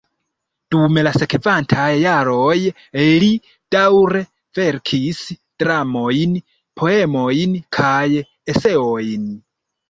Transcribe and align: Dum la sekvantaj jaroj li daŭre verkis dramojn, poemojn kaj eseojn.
Dum 0.75 0.95
la 1.07 1.09
sekvantaj 1.17 1.89
jaroj 2.03 2.55
li 3.23 3.27
daŭre 3.75 4.21
verkis 4.61 5.21
dramojn, 5.65 6.33
poemojn 6.83 7.55
kaj 7.79 8.03
eseojn. 8.57 9.31